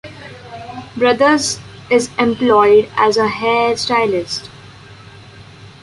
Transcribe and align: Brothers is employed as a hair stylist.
Brothers 0.97 1.59
is 1.91 2.09
employed 2.17 2.89
as 2.97 3.17
a 3.17 3.27
hair 3.27 3.77
stylist. 3.77 4.49